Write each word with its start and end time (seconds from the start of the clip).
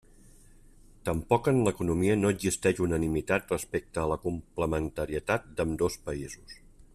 Tampoc 1.09 1.49
en 1.51 1.59
l'economia 1.67 2.15
no 2.21 2.31
existeix 2.35 2.81
unanimitat 2.85 3.53
respecte 3.55 4.01
a 4.05 4.07
la 4.13 4.19
complementarietat 4.25 5.47
d'ambdós 5.61 6.01
països. 6.09 6.59